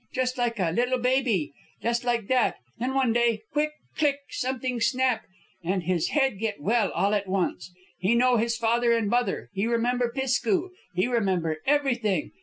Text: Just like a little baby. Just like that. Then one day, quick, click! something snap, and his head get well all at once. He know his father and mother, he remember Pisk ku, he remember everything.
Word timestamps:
Just 0.15 0.35
like 0.35 0.59
a 0.59 0.71
little 0.71 0.97
baby. 0.97 1.53
Just 1.79 2.03
like 2.03 2.25
that. 2.27 2.55
Then 2.79 2.95
one 2.95 3.13
day, 3.13 3.43
quick, 3.53 3.69
click! 3.95 4.17
something 4.31 4.81
snap, 4.81 5.25
and 5.63 5.83
his 5.83 6.07
head 6.07 6.39
get 6.39 6.59
well 6.59 6.89
all 6.93 7.13
at 7.13 7.27
once. 7.29 7.71
He 7.99 8.15
know 8.15 8.37
his 8.37 8.57
father 8.57 8.93
and 8.93 9.07
mother, 9.07 9.51
he 9.53 9.67
remember 9.67 10.11
Pisk 10.11 10.43
ku, 10.45 10.71
he 10.95 11.05
remember 11.05 11.61
everything. 11.67 12.31